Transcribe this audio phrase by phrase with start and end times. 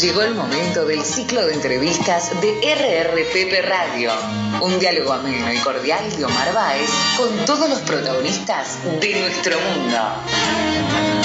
[0.00, 4.12] Llegó el momento del ciclo de entrevistas de RRPP Radio.
[4.60, 11.15] Un diálogo ameno y cordial de Omar Báez con todos los protagonistas de nuestro mundo.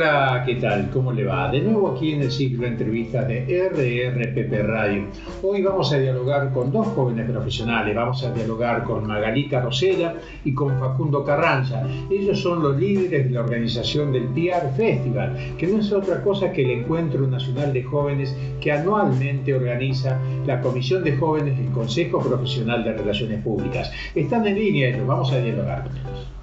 [0.00, 0.88] Hola, ¿qué tal?
[0.90, 1.50] ¿Cómo le va?
[1.50, 5.08] De nuevo aquí en el ciclo de entrevistas de RRPP Radio.
[5.42, 7.94] Hoy vamos a dialogar con dos jóvenes profesionales.
[7.94, 11.86] Vamos a dialogar con Magalita Rosela y con Facundo Carranza.
[12.10, 16.50] Ellos son los líderes de la organización del PR Festival, que no es otra cosa
[16.50, 22.20] que el Encuentro Nacional de Jóvenes que anualmente organiza la Comisión de Jóvenes del Consejo
[22.20, 23.92] Profesional de Relaciones Públicas.
[24.14, 26.39] Están en línea ellos, vamos a dialogar con ellos.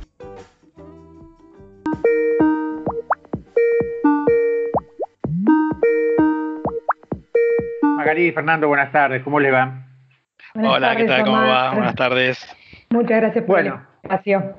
[8.32, 9.86] Fernando, buenas tardes, ¿cómo le va?
[10.56, 11.24] Hola, ¿qué tal?
[11.24, 11.72] ¿Cómo va?
[11.72, 12.58] Buenas tardes.
[12.90, 14.56] Muchas gracias por bueno, la invitación.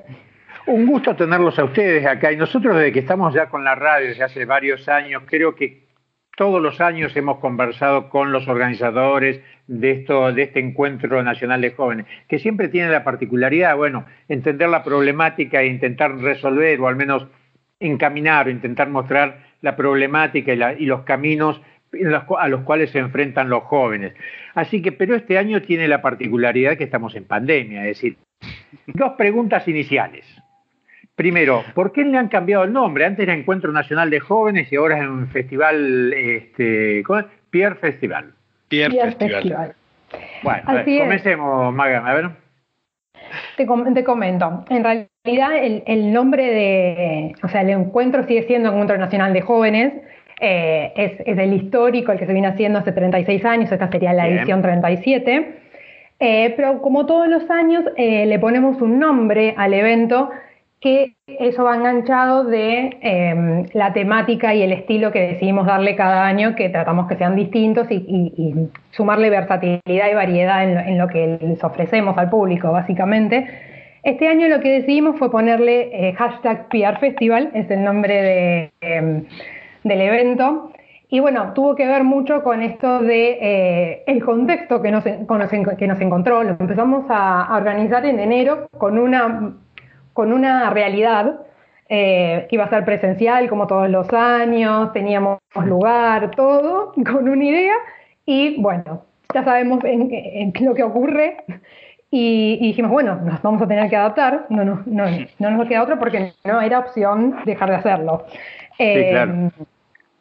[0.67, 4.07] Un gusto tenerlos a ustedes acá y nosotros desde que estamos ya con la radio
[4.07, 5.89] desde hace varios años, creo que
[6.37, 11.71] todos los años hemos conversado con los organizadores de, esto, de este encuentro nacional de
[11.71, 16.95] jóvenes, que siempre tiene la particularidad, bueno, entender la problemática e intentar resolver o al
[16.95, 17.27] menos
[17.81, 21.61] encaminar o intentar mostrar la problemática y los caminos
[22.37, 24.13] a los cuales se enfrentan los jóvenes.
[24.55, 28.17] Así que, pero este año tiene la particularidad que estamos en pandemia, es decir,
[28.87, 30.25] dos preguntas iniciales.
[31.15, 33.05] Primero, ¿por qué le han cambiado el nombre?
[33.05, 37.03] Antes era Encuentro Nacional de Jóvenes y ahora es un festival, este,
[37.49, 38.33] Pierre Festival.
[38.69, 39.75] Pierre, Festival.
[40.43, 42.29] Bueno, comencemos, Maga, a ver.
[43.57, 48.69] Te, te, comento, en realidad el, el nombre de, o sea, el encuentro sigue siendo
[48.69, 49.93] Encuentro Nacional de Jóvenes,
[50.39, 54.27] eh, es, el histórico, el que se viene haciendo hace 36 años, esta sería la
[54.27, 55.55] edición 37.
[56.21, 60.29] Eh, pero como todos los años, eh, le ponemos un nombre al evento
[60.81, 66.25] que eso va enganchado de em, la temática y el estilo que decidimos darle cada
[66.25, 71.63] año, que tratamos que sean distintos y, sumarle versatilidad y variedad en lo, que les
[71.63, 73.45] ofrecemos al público, básicamente.
[74.03, 79.25] Este año lo que decidimos fue ponerle hashtag PR Festival, es el nombre de em,
[79.83, 80.71] del evento.
[81.11, 85.87] Y bueno, tuvo que ver mucho con esto de eh, el contexto que nos, que
[85.87, 86.43] nos encontró.
[86.43, 89.55] Lo empezamos a, organizar en enero con una,
[90.13, 91.39] con una realidad
[91.89, 97.43] eh, que iba a ser presencial como todos los años, teníamos lugar, todo, con una
[97.43, 97.75] idea.
[98.25, 101.37] Y bueno, ya sabemos en, lo que ocurre.
[102.11, 104.45] Y, dijimos, bueno, nos vamos a tener que adaptar.
[104.49, 105.05] No, no, no,
[105.39, 108.25] no nos queda otro porque no era opción dejar de hacerlo.
[108.79, 109.49] Eh,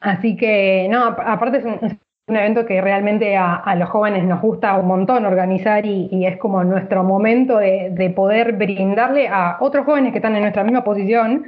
[0.01, 4.87] así que, no, aparte es un, evento que realmente a, los jóvenes nos gusta un
[4.87, 10.35] montón organizar y, es como nuestro momento de, poder brindarle a otros jóvenes que están
[10.37, 11.47] en nuestra misma posición,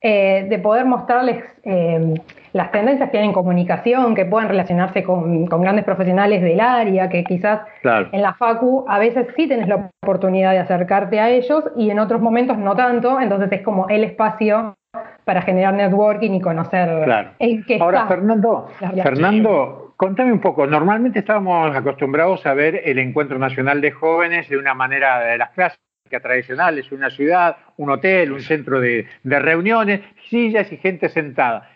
[0.00, 2.14] eh, de poder mostrarles eh,
[2.52, 7.24] las tendencias que hay en comunicación, que puedan relacionarse con, grandes profesionales del área, que
[7.24, 7.60] quizás
[8.12, 11.98] en la FACU a veces sí tienes la oportunidad de acercarte a ellos y en
[11.98, 14.76] otros momentos no tanto, entonces es como el espacio
[15.26, 17.30] para generar networking y conocer claro.
[17.80, 18.70] Ahora, Fernando,
[19.02, 20.68] Fernando, contame un poco.
[20.68, 25.50] Normalmente estábamos acostumbrados a ver el Encuentro Nacional de Jóvenes de una manera de las
[25.50, 30.00] clásicas tradicionales, una ciudad, un hotel, un centro de, de reuniones,
[30.30, 31.70] sillas y gente sentada.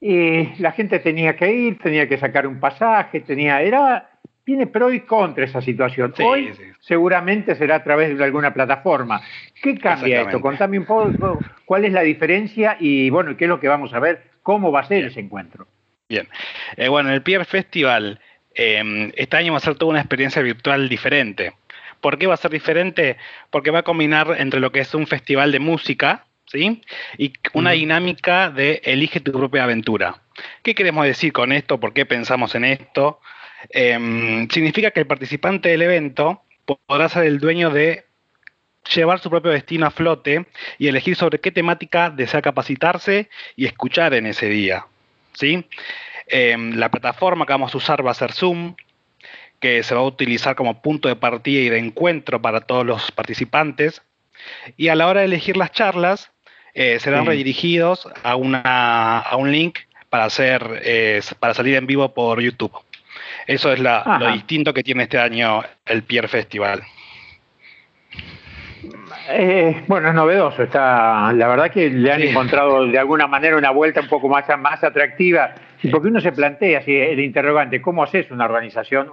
[0.00, 4.13] Y la gente tenía que ir, tenía que sacar un pasaje, tenía, era
[4.44, 6.14] tiene pro y contra esa situación.
[6.22, 9.22] Hoy seguramente será a través de alguna plataforma.
[9.62, 10.40] ¿Qué cambia esto?
[10.40, 14.00] Contame un poco cuál es la diferencia y bueno, qué es lo que vamos a
[14.00, 15.66] ver, cómo va a ser ese encuentro.
[16.08, 16.28] Bien,
[16.76, 18.20] eh, bueno, el Pierre Festival
[18.54, 21.54] em, este año va a ser toda una experiencia virtual diferente.
[22.00, 23.16] ¿Por qué va a ser diferente?
[23.50, 26.82] Porque va a combinar entre lo que es un festival de música, ¿sí?
[27.16, 30.20] Y una dinámica de elige tu propia aventura.
[30.62, 31.80] ¿Qué queremos decir con esto?
[31.80, 33.20] ¿Por qué pensamos en esto?
[33.70, 36.42] Em, significa que el participante del evento
[36.86, 38.04] podrá ser el dueño de
[38.94, 40.46] llevar su propio destino a flote
[40.78, 44.86] y elegir sobre qué temática desea capacitarse y escuchar en ese día.
[45.32, 45.64] ¿sí?
[46.26, 48.74] Em, la plataforma que vamos a usar va a ser Zoom,
[49.60, 53.10] que se va a utilizar como punto de partida y de encuentro para todos los
[53.12, 54.02] participantes.
[54.76, 56.30] Y a la hora de elegir las charlas,
[56.74, 59.78] eh, serán redirigidos a, una, a un link
[60.10, 62.72] para, hacer, eh, para salir en vivo por YouTube.
[63.46, 66.82] Eso es lo distinto que tiene este año el Pierre Festival.
[69.28, 70.62] Eh, bueno, es novedoso.
[70.62, 74.44] Está, la verdad que le han encontrado de alguna manera una vuelta un poco más,
[74.58, 79.08] más atractiva Y porque uno se plantea así el interrogante, ¿cómo haces una organización,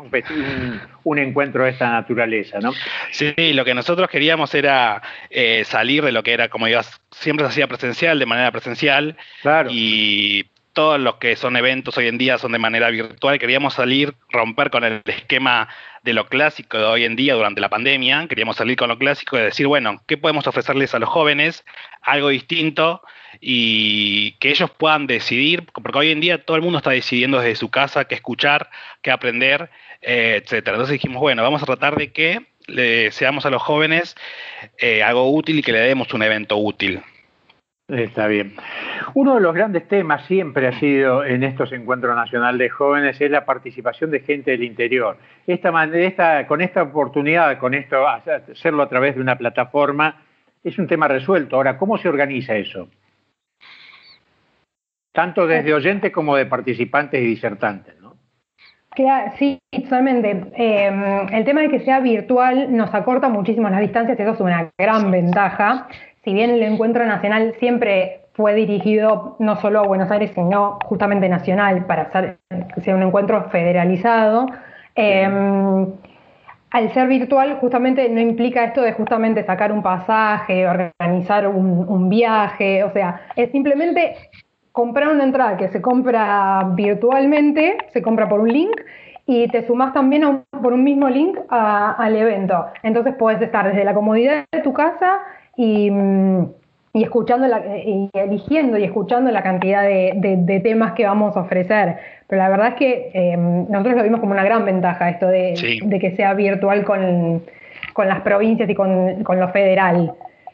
[1.04, 2.60] un, encuentro de esta naturaleza?
[2.60, 2.72] ¿no?
[3.12, 7.46] Sí, lo que nosotros queríamos era eh, salir de lo que era, como digas, siempre
[7.46, 9.18] se hacía presencial, de manera presencial.
[9.42, 9.70] Claro.
[9.72, 13.40] Y todos los que son eventos hoy en día son de manera virtual.
[13.40, 15.68] Queríamos salir, romper con el esquema
[16.04, 18.28] de lo clásico de hoy en día durante la pandemia.
[18.28, 21.66] Queríamos salir con lo clásico y decir, bueno, ¿qué podemos ofrecerles a los jóvenes?
[22.02, 23.02] Algo distinto
[23.40, 27.56] y que ellos puedan decidir, porque hoy en día todo el mundo está decidiendo desde
[27.56, 28.70] su casa qué escuchar,
[29.02, 29.70] qué aprender,
[30.02, 30.76] eh, etcétera.
[30.76, 34.16] Entonces dijimos, bueno, vamos a tratar de que le seamos a los jóvenes
[34.78, 37.02] eh, algo útil y que le demos un evento útil.
[37.88, 38.54] Está bien.
[39.14, 43.30] Uno de los grandes temas siempre ha sido en estos encuentros nacionales de jóvenes es
[43.30, 45.18] la participación de gente del interior.
[45.46, 50.24] Esta, con esta oportunidad, con esto, hacerlo a través de una plataforma,
[50.64, 51.58] es un tema resuelto.
[51.58, 52.88] Ahora, ¿cómo se organiza eso?
[55.12, 58.16] Tanto desde oyentes como de participantes y disertantes, ¿no?
[59.38, 60.30] Sí, totalmente.
[60.56, 64.70] Em, el tema de que sea virtual nos acorta muchísimo las distancias eso es una
[64.78, 65.88] gran ventaja
[66.24, 71.28] si bien el encuentro nacional siempre fue dirigido no solo a Buenos Aires, sino justamente
[71.28, 72.38] nacional, para hacer,
[72.74, 74.46] que sea un encuentro federalizado,
[74.96, 75.88] em,
[76.72, 82.84] al ser virtual justamente no implica esto de justamente sacar un pasaje, organizar un, viaje,
[82.84, 84.16] o sea, es simplemente
[84.72, 88.80] comprar una entrada que se compra virtualmente, se compra por un link
[89.26, 92.68] y te sumas también por un mismo link al evento.
[92.84, 95.20] Entonces puedes estar desde la comodidad de tu casa
[95.56, 96.46] y, mm,
[96.94, 101.96] y escuchando la, y eligiendo y escuchando la cantidad de, temas que vamos a ofrecer.
[102.28, 105.54] Pero la verdad es que eh, nosotros lo vimos como una gran ventaja esto de,
[106.00, 107.42] que sea virtual con,
[107.98, 110.14] las provincias y con, lo federal.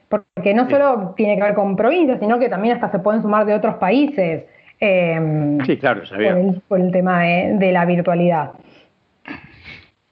[0.09, 3.45] Porque no solo tiene que ver con provincias, sino que también hasta se pueden sumar
[3.45, 4.45] de otros países.
[4.79, 6.33] Eh, sí, claro, sabía.
[6.33, 8.51] Por, el, por el tema de la virtualidad.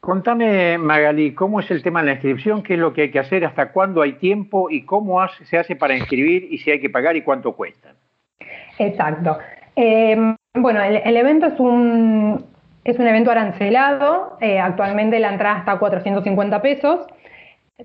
[0.06, 2.62] Contame, Magali, ¿cómo es el tema de la inscripción?
[2.62, 3.44] ¿Qué es lo que hay que hacer?
[3.44, 4.70] ¿Hasta cuándo hay tiempo?
[4.70, 6.48] ¿Y cómo se hace para inscribir?
[6.52, 7.96] ¿Y si hay que pagar y cuánto cuesta?
[8.78, 9.40] Exacto.
[9.76, 12.46] Em, bueno, el, evento es un,
[12.84, 14.38] es un evento arancelado.
[14.42, 17.08] Eh, actualmente la entrada está a 450 pesos.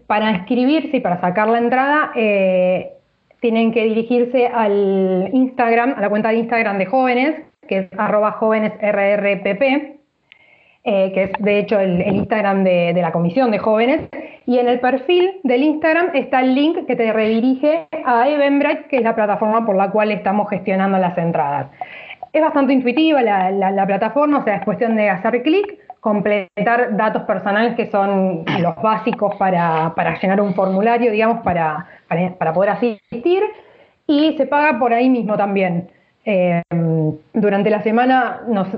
[0.06, 2.90] Para inscribirse y para sacar la entrada, eh,
[3.40, 8.32] tienen que dirigirse al Instagram, a la cuenta de Instagram de jóvenes, que es arroba
[8.32, 9.99] jóvenesrrpp
[10.82, 14.08] eh, que es de hecho el, Instagram de, la Comisión de Jóvenes,
[14.46, 18.96] y en el perfil del Instagram está el link que te redirige a Eventbrite, que
[18.96, 21.66] es la plataforma por la cual estamos gestionando las entradas.
[22.32, 27.74] Es bastante intuitiva la, plataforma, o sea, es cuestión de hacer clic, completar datos personales
[27.74, 33.42] que son los básicos para, llenar un formulario, digamos, para, para, poder asistir,
[34.06, 35.90] y se paga por ahí mismo también.
[36.24, 36.62] Eh,
[37.34, 38.68] durante la semana nos,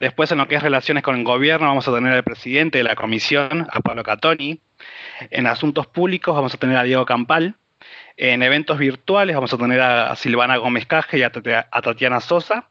[0.00, 2.84] Después, en lo que es relaciones con el gobierno, vamos a tener al presidente de
[2.84, 4.60] la comisión, a Pablo Catoni.
[5.30, 7.56] En asuntos públicos vamos a tener a Diego Campal.
[8.16, 12.68] En eventos virtuales vamos a tener a, Silvana Gómez Caje y a, Tatiana Sosa.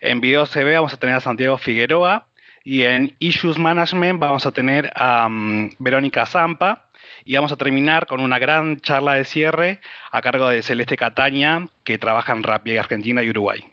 [0.00, 2.26] En video CB vamos a tener a Santiago Figueroa.
[2.62, 6.89] Y en Issues Management vamos a tener a mm, Verónica Zampa
[7.24, 11.66] y vamos a terminar con una gran charla de cierre a cargo de Celeste Cataña,
[11.84, 13.64] que trabaja en Rappi Argentina y Uruguay.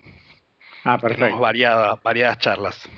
[0.83, 1.25] Ah, perfecto.
[1.25, 2.89] Tenemos variadas, variadas charlas.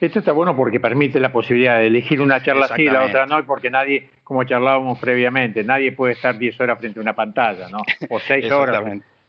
[0.00, 3.26] Esto está bueno porque permite la posibilidad de elegir una charla sí y la otra
[3.26, 7.68] no, porque nadie, como charlábamos previamente, nadie puede estar 10 horas frente a una pantalla,
[7.68, 7.78] ¿no?
[8.08, 8.82] O 6 horas.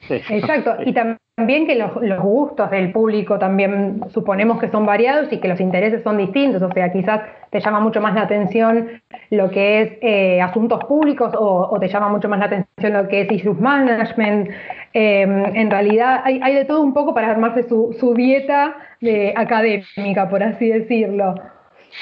[0.10, 1.18] Exacto, y también
[1.48, 6.18] que los, gustos del público también suponemos que son variados y que los intereses son
[6.18, 10.84] distintos, o sea, quizás te llama mucho más la atención lo que es eh, asuntos
[10.86, 14.50] públicos o, te llama mucho más la atención lo que es issues management.
[14.94, 20.44] Em, en realidad hay, de todo un poco para armarse su, dieta de académica, por
[20.44, 21.36] así decirlo.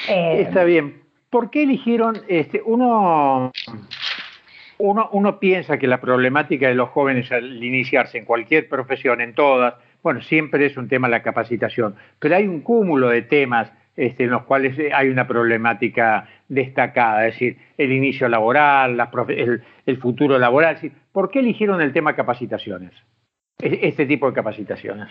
[0.08, 1.00] Está bien.
[1.30, 3.52] ¿Por qué eligieron este, uno
[4.80, 9.74] uno, piensa que la problemática de los jóvenes al iniciarse en cualquier profesión, en todas,
[10.02, 14.30] bueno, siempre es un tema la capacitación, pero hay un cúmulo de temas este, en
[14.30, 18.98] los cuales hay una problemática destacada, es decir, el inicio laboral,
[19.86, 20.78] el, futuro laboral.
[21.12, 22.92] ¿Por qué eligieron el tema capacitaciones?
[23.60, 25.08] E, este tipo de capacitaciones.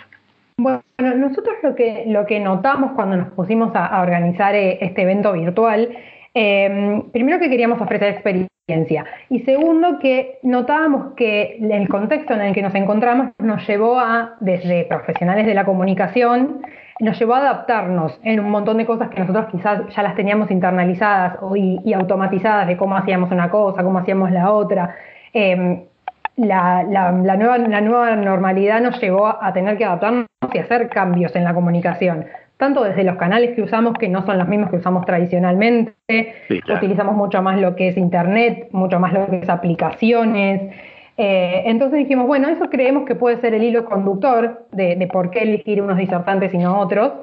[0.58, 5.34] Bueno, nosotros lo que, lo que notamos cuando nos pusimos a, organizar eh, este evento
[5.34, 5.90] virtual,
[6.34, 8.10] eh, primero que queríamos ofrecer
[9.30, 14.36] y segundo, que notábamos que el contexto en el que nos encontramos nos llevó a,
[14.40, 16.62] desde profesionales de la comunicación,
[17.00, 20.52] nos llevó a adaptarnos en un montón de cosas que nosotros quizás ya las teníamos
[20.52, 24.96] internalizadas y, automatizadas de cómo hacíamos una cosa, cómo hacíamos la otra.
[25.34, 25.84] Em,
[26.36, 26.84] la,
[27.38, 31.54] nueva, la nueva normalidad nos llevó a tener que adaptarnos y hacer cambios en la
[31.54, 32.26] comunicación
[32.60, 35.94] tanto desde los canales que usamos, que no son los mismos que usamos tradicionalmente,
[36.76, 40.70] utilizamos mucho más lo que es Internet, mucho más lo que es aplicaciones.
[41.16, 45.44] Eh, entonces dijimos, bueno, eso creemos que puede ser el hilo conductor de, por qué
[45.44, 47.14] elegir unos disertantes y no otros.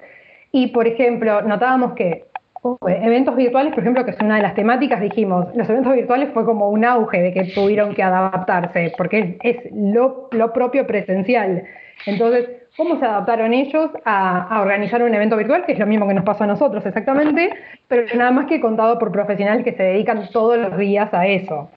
[0.52, 2.24] Y, por ejemplo, notábamos que
[2.62, 6.30] uh, eventos virtuales, por ejemplo, que es una de las temáticas, dijimos, los eventos virtuales
[6.32, 11.64] fue como un auge de que tuvieron que adaptarse, porque es, lo, lo propio presencial.
[12.06, 16.14] Entonces, cómo se adaptaron ellos a, organizar un evento virtual, que es lo mismo que
[16.14, 17.50] nos pasó a nosotros exactamente,
[17.88, 21.70] pero nada más que contado por profesionales que se dedican todos los días a eso.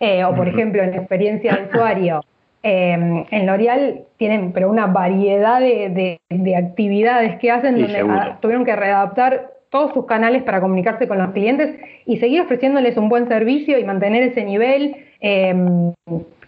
[0.00, 2.24] Eh, o por ejemplo, en experiencia de usuario,
[2.64, 6.20] em, en L'Oreal tienen pero una variedad de,
[6.56, 8.04] actividades que hacen donde
[8.40, 13.08] tuvieron que readaptar todos sus canales para comunicarse con los clientes y seguir ofreciéndoles un
[13.08, 14.96] buen servicio y mantener ese nivel.
[15.20, 15.92] Em,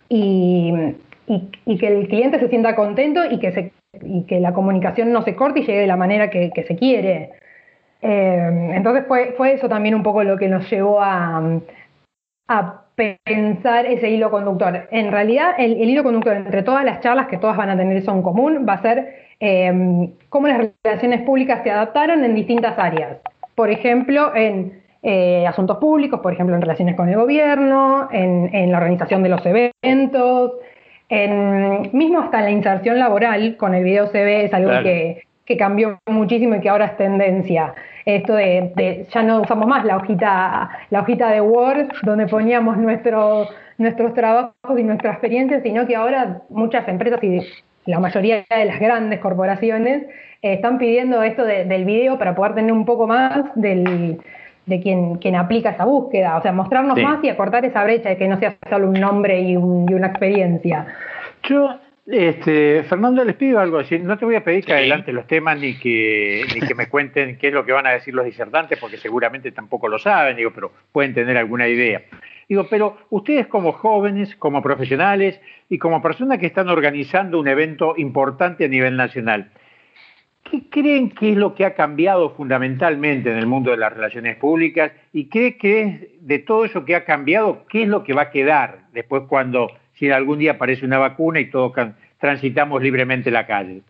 [0.09, 0.73] y,
[1.65, 3.73] y, que el cliente se sienta contento y que se
[4.07, 7.33] y que la comunicación no se corte y llegue de la manera que, se quiere.
[8.03, 11.61] Eh, entonces fue, fue eso también un poco lo que nos llevó a,
[12.49, 14.89] a pensar ese hilo conductor.
[14.91, 18.13] En realidad, el, hilo conductor entre todas las charlas que todas van a tener eso
[18.13, 23.19] en común va a ser eh, cómo las relaciones públicas se adaptaron en distintas áreas.
[23.55, 28.71] Por ejemplo, en eh, asuntos públicos, por ejemplo, en relaciones con el gobierno, en, en
[28.71, 30.53] la organización de los eventos,
[31.15, 35.23] en, mismo hasta la inserción laboral con el video se ve, es algo que,
[35.59, 37.75] cambió muchísimo y que ahora es tendencia.
[38.05, 44.15] Esto de, ya no usamos más la hojita, la hojita de Word donde poníamos nuestros
[44.15, 47.41] trabajos y nuestra experiencia, sino que ahora muchas empresas y
[47.87, 50.03] la mayoría de las grandes corporaciones
[50.43, 54.19] eh, están pidiendo esto del video para poder tener un poco más del,
[54.67, 58.17] de quien, quien aplica esa búsqueda, o sea, mostrarnos más y acortar esa brecha de
[58.17, 60.87] que no sea solo un nombre y, una experiencia.
[61.43, 65.27] Yo, este, Fernando, les pido algo, así, no te voy a pedir que adelante los
[65.27, 68.25] temas ni que, ni que me cuenten qué es lo que van a decir los
[68.25, 72.03] disertantes, porque seguramente tampoco lo saben, digo, pero pueden tener alguna idea.
[72.49, 77.95] Digo, pero ustedes como jóvenes, como profesionales y como personas que están organizando un evento
[77.97, 79.51] importante a nivel nacional,
[80.51, 84.37] ¿Qué creen que es lo que ha cambiado fundamentalmente en el mundo de las relaciones
[84.37, 84.93] públicas?
[85.13, 88.31] ¿Y cree que de todo eso que ha cambiado, qué es lo que va a
[88.31, 91.73] quedar después cuando, si algún día aparece una vacuna y todos
[92.19, 93.83] transitamos libremente la calle?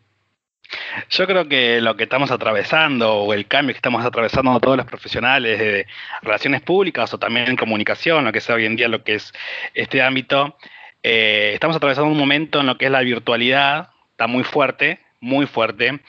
[1.10, 4.86] Yo creo que lo que estamos atravesando o el cambio que estamos atravesando todos los
[4.86, 5.86] profesionales de
[6.22, 9.32] relaciones públicas o también en comunicación, lo que sea hoy en día lo que es
[9.74, 10.56] este ámbito,
[11.02, 15.46] eh, estamos atravesando un momento en lo que es la virtualidad, está muy fuerte, muy
[15.46, 16.00] fuerte.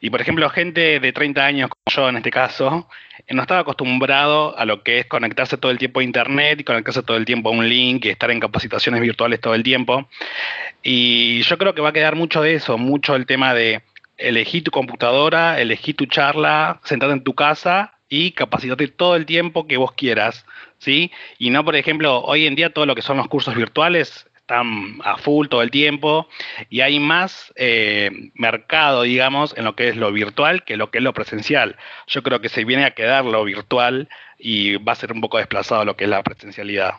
[0.00, 2.88] Y por ejemplo, gente de 30 años, como yo en este caso,
[3.26, 6.64] eh, no estaba acostumbrado a lo que es conectarse todo el tiempo a Internet y
[6.64, 10.08] conectarse todo el tiempo a un link y estar en capacitaciones virtuales todo el tiempo.
[10.82, 13.82] Y yo creo que va a quedar mucho de eso, mucho el tema de
[14.16, 19.66] elegir tu computadora, elegir tu charla, sentarte en tu casa y capacitarte todo el tiempo
[19.66, 20.44] que vos quieras,
[20.78, 21.10] ¿sí?
[21.38, 24.98] Y no, por ejemplo, hoy en día todo lo que son los cursos virtuales están
[25.04, 26.26] a full todo el tiempo
[26.68, 30.98] y hay más eh, mercado, digamos, en lo que es lo virtual que lo que
[30.98, 31.76] es lo presencial.
[32.06, 35.38] Yo creo que se viene a quedar lo virtual y va a ser un poco
[35.38, 36.92] desplazado lo que es la presencialidad.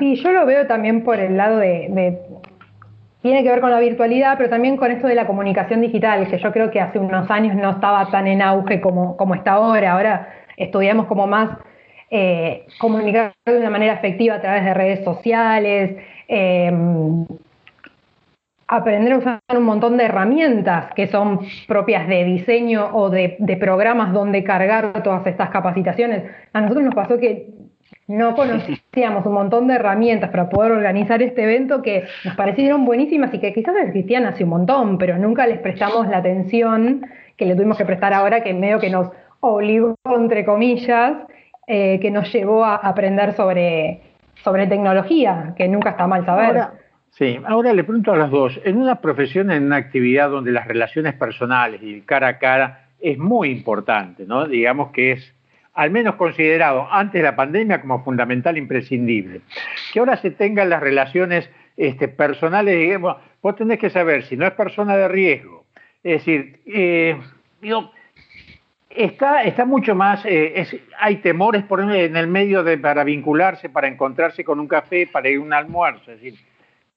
[0.00, 2.18] Sí, yo lo veo también por el lado de,
[3.22, 6.38] tiene que ver con la virtualidad, pero también con esto de la comunicación digital, que
[6.38, 9.92] yo creo que hace unos años no estaba tan en auge como, como está ahora.
[9.92, 11.50] Ahora estudiamos como más
[12.10, 15.96] eh, comunicar de una manera efectiva a través de redes sociales,
[16.28, 16.72] eh,
[18.70, 24.12] aprender a usar un montón de herramientas que son propias de diseño o de, programas
[24.12, 26.22] donde cargar todas estas capacitaciones.
[26.52, 27.48] A nosotros nos pasó que
[28.06, 33.34] no conocíamos un montón de herramientas para poder organizar este evento que nos parecieron buenísimas
[33.34, 37.04] y que quizás existían hace un montón, pero nunca les prestamos la atención
[37.36, 41.14] que le tuvimos que prestar ahora, que medio que nos obligó, entre comillas,
[41.72, 44.00] eh, que nos llevó a aprender sobre,
[44.42, 46.64] sobre tecnología, que nunca está mal saber.
[47.10, 50.66] Sí, ahora le pregunto a las dos, en una profesión, en una actividad donde las
[50.66, 54.48] relaciones personales y el cara a cara es muy importante, ¿no?
[54.48, 55.32] Digamos que es
[55.72, 59.42] al menos considerado antes de la pandemia como fundamental, imprescindible.
[59.92, 64.44] Que ahora se tengan las relaciones este, personales, digamos, vos tenés que saber si no
[64.44, 65.66] es persona de riesgo.
[66.02, 67.16] Es decir, eh,
[68.90, 73.88] está, está mucho más, eh, hay temores por en el medio de, para vincularse, para
[73.88, 76.12] encontrarse con un café, para ir a un almuerzo.
[76.12, 76.38] Es decir,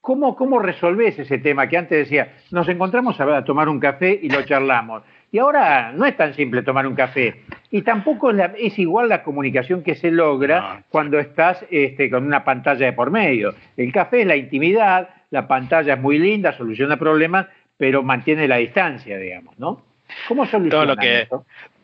[0.03, 4.27] ¿Cómo, ¿Cómo resolvés ese tema que antes decía, nos encontramos a, tomar un café y
[4.27, 5.01] lo charlamos?
[5.31, 7.43] Y ahora no es tan simple tomar un café.
[7.71, 12.85] Y tampoco es, igual la comunicación que se logra cuando estás este, con una pantalla
[12.87, 13.55] de por medio.
[13.77, 17.47] El café es la intimidad, la pantalla es muy linda, soluciona problemas,
[17.77, 19.83] pero mantiene la distancia, digamos, ¿no?
[20.27, 21.29] ¿Cómo soluciona Todo lo que,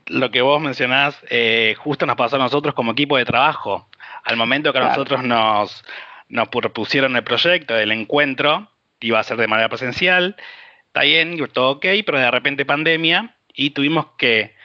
[0.10, 3.88] Lo que vos mencionás, eh, justo nos pasó a nosotros como equipo de trabajo.
[4.24, 5.84] Al momento que a nosotros nos,
[6.28, 10.36] nos propusieron el proyecto del encuentro, iba a ser de manera presencial,
[10.88, 14.56] está bien, todo ok, pero de repente pandemia y tuvimos que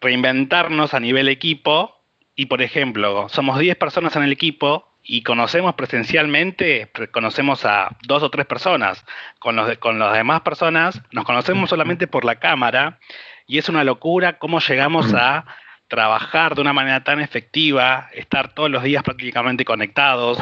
[0.00, 1.96] reinventarnos a nivel equipo
[2.34, 8.22] y, por ejemplo, somos 10 personas en el equipo y conocemos presencialmente, conocemos a dos
[8.22, 9.04] o tres personas.
[9.38, 12.98] Con, los, con las demás personas nos conocemos solamente por la cámara
[13.46, 15.44] y es una locura cómo llegamos a
[15.88, 20.38] trabajar de una manera tan efectiva, estar todos los días prácticamente conectados,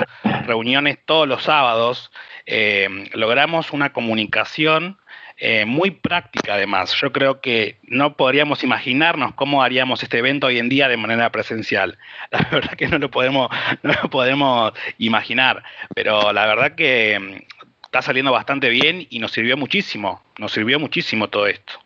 [0.46, 2.11] reuniones todos los sábados,
[2.46, 4.98] eh, logramos una comunicación
[5.37, 6.94] eh, muy práctica además.
[7.00, 11.31] Yo creo que no podríamos imaginarnos cómo haríamos este evento hoy en día de manera
[11.31, 11.98] presencial.
[12.31, 13.50] La verdad que no lo podemos,
[13.83, 15.62] no lo podemos imaginar,
[15.94, 20.79] pero la verdad que mm, está saliendo bastante bien y nos sirvió muchísimo, nos sirvió
[20.79, 21.84] muchísimo todo esto.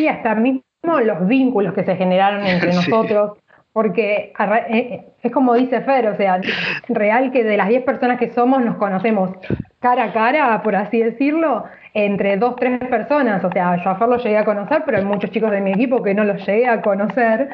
[0.00, 3.36] Sí, hasta mí los vínculos que se generaron entre nosotros,
[3.74, 6.40] porque eh, eh, es como dice Fer, o sea,
[6.88, 9.30] real que de las 10 personas que somos nos conocemos
[9.78, 14.08] cara a cara, por así decirlo, entre dos, tres personas, o sea, yo a Fer
[14.08, 16.66] lo llegué a conocer, pero hay muchos chicos de mi equipo que no los llegué
[16.66, 17.50] a conocer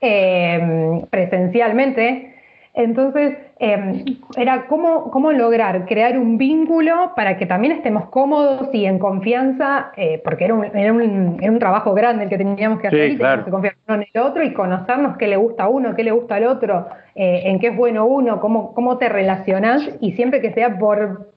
[0.00, 2.34] eh, presencialmente,
[2.72, 4.04] entonces, em,
[4.36, 9.92] era cómo, cómo, lograr crear un vínculo para que también estemos cómodos y en confianza,
[9.96, 13.12] eh, porque era un, era, un, era un, trabajo grande el que teníamos que hacer
[13.12, 15.94] y teníamos que confiar uno en el otro y conocernos qué le gusta a uno,
[15.94, 19.88] qué le gusta al otro, eh, en qué es bueno uno, cómo, cómo te relacionás
[20.00, 21.30] y siempre que sea por...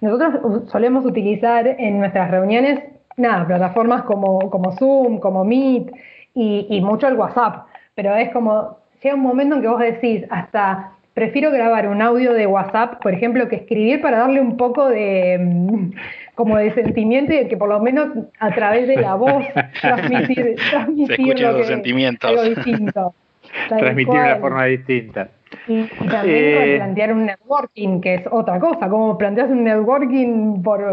[0.00, 2.82] Nosotros solemos utilizar en nuestras reuniones,
[3.16, 5.92] nada, plataformas como, como Zoom, como Meet
[6.34, 10.24] y, y mucho el WhatsApp, pero es como llega un momento en que vos decís,
[10.30, 14.88] hasta prefiero grabar un audio de WhatsApp, por ejemplo, que escribir para darle un poco
[14.88, 15.90] de mm,
[16.36, 19.44] como de sentimiento y que por lo menos a través de la voz
[19.80, 22.30] transmitir, transmitir lo que, sentimientos.
[22.30, 23.14] algo distinto.
[23.68, 25.28] transmitir de una forma distinta.
[25.66, 30.84] Y, también eh, plantear un networking, que es otra cosa, como planteas un networking por,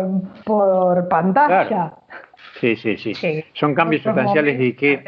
[0.43, 1.93] por pantalla.
[2.59, 5.03] Sí, sí, sí, Son cambios sustanciales y que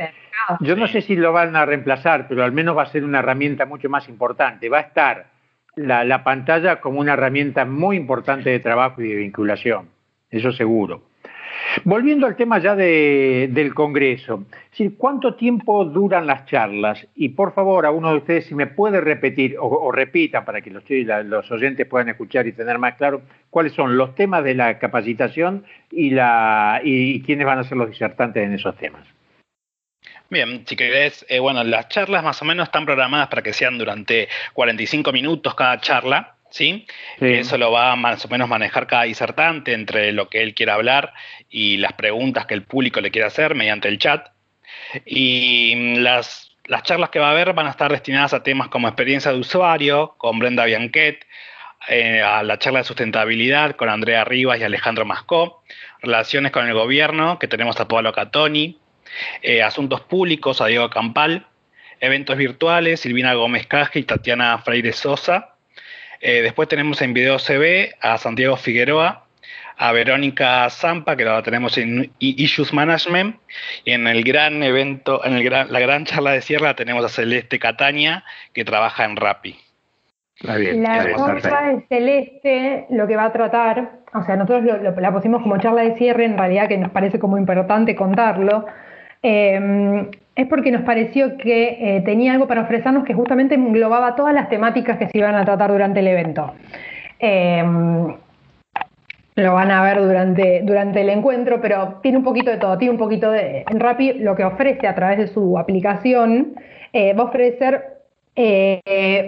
[0.59, 3.19] yo no sé si lo van a reemplazar, pero al menos va a ser una
[3.19, 4.69] herramienta mucho más importante.
[4.69, 5.27] Va a estar
[5.75, 9.89] la, pantalla como una herramienta muy importante de trabajo y de vinculación,
[10.29, 11.03] eso seguro.
[11.83, 14.45] Volviendo al tema ya del Congreso,
[14.97, 17.07] ¿cuánto tiempo duran las charlas?
[17.15, 20.69] Y por favor, a uno de ustedes, si me puede repetir o, repita para que
[20.69, 20.83] los,
[21.25, 25.65] los, oyentes puedan escuchar y tener más claro cuáles son los temas de la capacitación
[25.91, 29.05] y, la, y quiénes van a ser los disertantes en esos temas.
[30.29, 33.77] Bien, si querés, eh, bueno, las charlas más o menos están programadas para que sean
[33.77, 36.85] durante 45 minutos cada charla, ¿sí?
[37.19, 40.73] Eso lo va a más o menos manejar cada disertante entre lo que él quiera
[40.73, 41.13] hablar
[41.49, 44.27] y las preguntas que el público le quiera hacer mediante el chat.
[45.05, 48.67] Y mm, las, las charlas que va a haber van a estar destinadas a temas
[48.67, 51.25] como experiencia de usuario, con Brenda Bianquet,
[51.89, 55.63] eh, a la charla de sustentabilidad con Andrea Rivas y Alejandro Mascó,
[56.01, 58.77] relaciones con el gobierno, que tenemos a Pablo Catoni,
[59.41, 61.47] eh, asuntos Públicos a Diego Campal,
[61.99, 65.55] Eventos Virtuales, Silvina Gómez Caje y Tatiana Freire Sosa.
[66.21, 69.25] Eh, después tenemos en Video CB a Santiago Figueroa,
[69.77, 73.37] a Verónica Zampa, que la tenemos en Issues Management,
[73.85, 77.09] y en el gran evento, en el gran, la gran charla de cierre tenemos a
[77.09, 79.55] Celeste Cataña, que trabaja en Rappi.
[80.39, 85.59] la charla de Celeste lo que va a tratar, o sea, nosotros la pusimos como
[85.59, 88.65] charla de cierre, en realidad que nos parece como importante contarlo,
[89.23, 94.33] eh, es porque nos pareció que eh, tenía algo para ofrecernos que justamente englobaba todas
[94.33, 96.53] las temáticas que se iban a tratar durante el evento.
[97.19, 97.63] Eh,
[99.35, 102.77] lo van a ver durante, durante el encuentro, pero tiene un poquito de todo.
[102.77, 103.65] Tiene un poquito de.
[103.69, 106.55] En Rappi lo que ofrece a través de su aplicación
[106.95, 107.97] va a ofrecer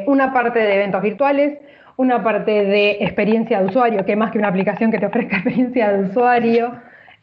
[0.08, 1.60] una parte de eventos virtuales,
[1.98, 5.92] una parte de experiencia de usuario, que más que una aplicación que te ofrezca experiencia
[5.92, 6.72] de usuario.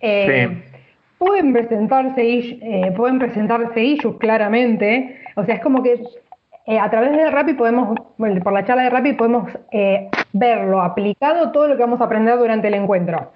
[0.00, 0.75] Sí
[1.18, 5.20] pueden presentarse, eh, pueden presentarse issues claramente.
[5.36, 6.02] O sea, es como que
[6.66, 11.52] eh, a través de Rappi podemos, por la charla de Rappi podemos eh, verlo aplicado
[11.52, 13.30] todo lo que vamos a aprender durante el encuentro.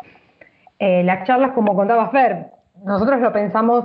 [0.80, 2.46] Eh, las charlas, como contaba Fer,
[2.84, 3.84] nosotros lo pensamos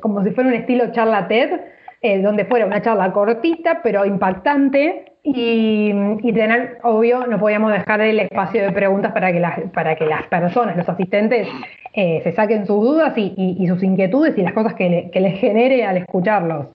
[0.00, 1.60] como si fuera un estilo charla TED,
[2.02, 8.62] donde fuera una charla cortita pero impactante y, tener, obvio, no podíamos dejar el espacio
[8.62, 11.46] de preguntas para que las, para que las personas, los asistentes,
[11.94, 15.98] eh, se saquen sus dudas y, sus inquietudes y las cosas que, les genere al
[15.98, 16.68] escucharlos.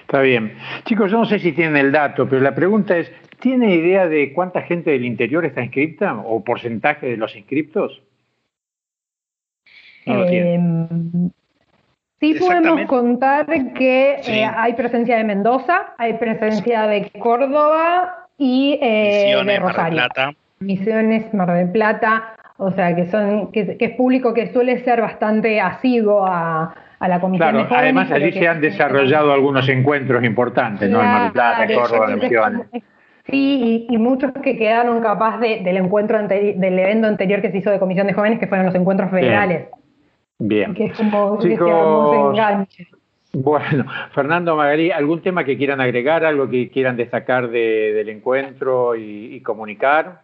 [0.00, 0.54] Está bien.
[0.84, 4.32] Chicos, yo no sé si tienen el dato, pero la pregunta es, ¿tiene idea de
[4.32, 8.02] cuánta gente del interior está inscripta o porcentaje de los inscriptos?
[10.06, 11.30] No lo em,
[12.20, 19.42] Sí podemos contar que eh, hay presencia de Mendoza, hay presencia de Córdoba y eh,
[19.42, 19.96] de Rosario.
[19.96, 20.32] Mar del Plata.
[20.60, 25.62] Misiones, Mar del Plata, o sea que son que, es público que suele ser bastante
[25.62, 31.00] asiduo a, la comisión de jóvenes, Además allí se han desarrollado algunos encuentros importantes, ¿no?
[31.00, 32.66] En Mar del Plata, Córdoba, Misiones.
[33.30, 37.78] Sí, y, muchos que quedaron capaz del encuentro del evento anterior que se hizo de
[37.78, 39.68] comisión de jóvenes, que fueron los encuentros federales.
[40.40, 40.74] Bien.
[40.74, 42.88] Que es como Chicos, enganche.
[43.32, 49.40] Bueno, Fernando Magalí, ¿algún tema que quieran agregar, algo que quieran destacar del encuentro y,
[49.42, 50.22] comunicar?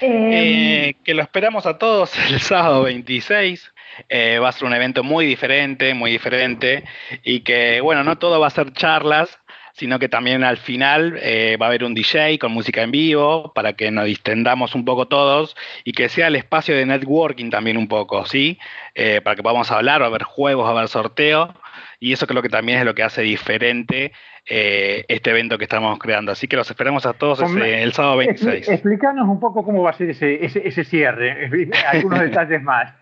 [0.00, 3.72] Eh, que lo esperamos a todos el sábado 26.
[4.08, 6.84] Eh, va a ser un evento muy diferente, muy diferente.
[7.24, 9.38] Y que, bueno, no todo va a ser charlas,
[9.72, 13.52] sino que también al final eh, va a haber un DJ con música en vivo
[13.54, 17.76] para que nos distendamos un poco todos y que sea el espacio de networking también
[17.76, 18.58] un poco, ¿sí?
[18.94, 21.54] Eh, para que podamos hablar, va a haber juegos, va a haber sorteo
[21.98, 24.12] y eso creo que también es lo que hace diferente
[24.44, 26.32] eh, este evento que estamos creando.
[26.32, 28.68] Así que los esperamos a todos el sábado 26.
[28.68, 31.48] Explícanos un poco cómo va a ser ese, ese, cierre,
[31.88, 32.92] algunos detalles más.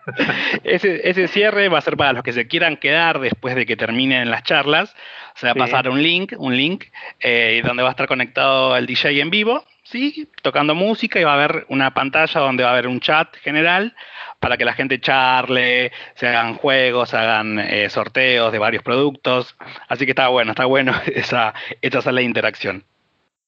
[0.63, 3.75] ese, ese cierre va a ser para los que se quieran quedar después de que
[3.75, 4.95] terminen las charlas.
[5.35, 6.85] Se va a pasar un link, un link
[7.19, 10.27] eh, donde va a estar conectado el DJ en vivo, ¿sí?
[10.41, 13.95] tocando música y va a haber una pantalla donde va a haber un chat general
[14.39, 19.55] para que la gente charle, se hagan juegos, se hagan eh, sorteos de varios productos.
[19.87, 22.83] Así que está bueno, está bueno esa, esa sala de interacción.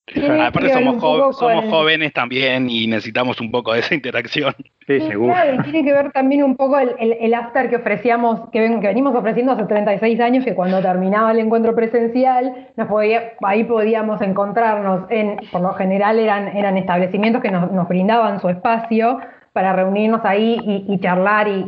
[0.06, 4.54] Aparte somos, somos jóvenes también y necesitamos un poco de esa interacción.
[4.86, 5.34] Sí, seguro.
[5.64, 10.20] tiene que ver también un poco el, after que ofrecíamos, que, venimos ofreciendo hace 36
[10.20, 15.74] años, que cuando terminaba el encuentro presencial, nos podía, ahí podíamos encontrarnos en, por lo
[15.74, 19.20] general eran, eran establecimientos que nos, brindaban su espacio
[19.54, 21.66] para reunirnos ahí y, charlar y,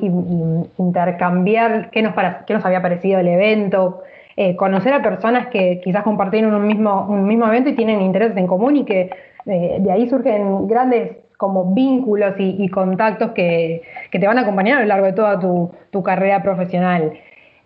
[0.78, 2.14] intercambiar qué nos,
[2.46, 4.02] qué nos había parecido el evento,
[4.38, 8.36] eh, conocer a personas que quizás compartieron un mismo, un mismo evento y tienen intereses
[8.36, 9.10] en común y que
[9.46, 14.82] eh, de ahí surgen grandes como vínculos y, contactos que, te van a acompañar a
[14.82, 17.14] lo largo de toda tu, carrera profesional.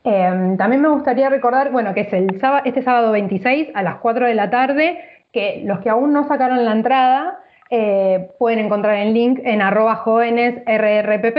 [0.03, 4.27] Em, también me gustaría recordar, bueno, que es el este sábado 26 a las 4
[4.27, 4.99] de la tarde,
[5.31, 9.95] que los que aún no sacaron la entrada eh, pueden encontrar el link en arroba
[9.95, 11.37] jóvenes rrpp.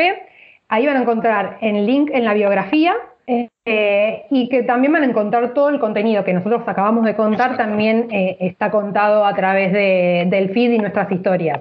[0.69, 2.95] Ahí van a encontrar el link en la biografía
[3.65, 7.57] eh, y que también van a encontrar todo el contenido que nosotros acabamos de contar,
[7.57, 11.61] también eh, está contado a través del feed y nuestras historias.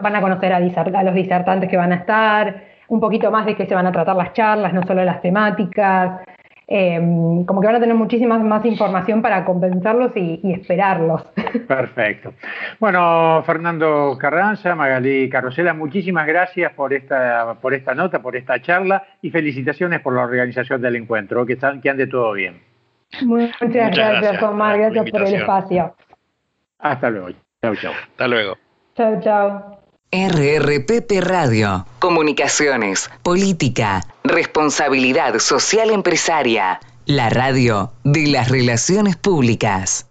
[0.00, 3.56] van a conocer a, a, los disertantes que van a estar, un poquito más de
[3.56, 6.22] qué se van a tratar las charlas, no solo las temáticas,
[6.74, 11.22] Em, como que van a tener muchísima más información para compensarlos y, esperarlos.
[11.68, 12.32] Perfecto.
[12.80, 19.02] Bueno, Fernando Carranza, Magalí Carrosela, muchísimas gracias por esta, por esta nota, por esta charla
[19.20, 22.62] y felicitaciones por la organización del encuentro, que, que ande todo bien.
[23.20, 25.94] Muchas, gracias, Omar, gracias por el espacio.
[26.78, 27.28] Hasta luego.
[27.60, 27.92] Chao, chao.
[27.92, 28.56] Hasta luego.
[28.96, 29.81] Chao, chao.
[30.14, 31.86] RRPP Radio.
[31.98, 36.80] Comunicaciones, política, responsabilidad social empresaria.
[37.06, 40.04] La radio de las relaciones públicas.